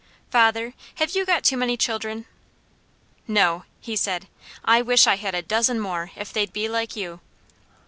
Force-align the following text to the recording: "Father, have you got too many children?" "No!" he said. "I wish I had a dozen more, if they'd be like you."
"Father, 0.31 0.73
have 0.95 1.13
you 1.15 1.25
got 1.27 1.43
too 1.43 1.55
many 1.55 1.77
children?" 1.77 2.25
"No!" 3.27 3.65
he 3.79 3.95
said. 3.95 4.27
"I 4.65 4.81
wish 4.81 5.05
I 5.05 5.15
had 5.15 5.35
a 5.35 5.43
dozen 5.43 5.79
more, 5.79 6.09
if 6.15 6.33
they'd 6.33 6.51
be 6.51 6.67
like 6.67 6.95
you." 6.95 7.19